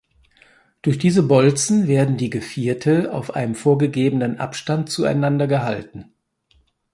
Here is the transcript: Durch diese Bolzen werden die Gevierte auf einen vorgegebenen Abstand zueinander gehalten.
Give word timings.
Durch 0.81 0.97
diese 0.97 1.21
Bolzen 1.21 1.87
werden 1.87 2.17
die 2.17 2.31
Gevierte 2.31 3.13
auf 3.13 3.35
einen 3.35 3.53
vorgegebenen 3.53 4.39
Abstand 4.39 4.89
zueinander 4.89 5.45
gehalten. 5.45 6.11